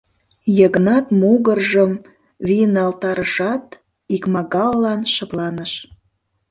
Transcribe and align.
Йыгнат 0.57 1.05
могыржым 1.21 1.91
вийналтарышат, 2.47 3.65
икмагаллан 4.15 5.01
шыпланыш. 5.13 5.71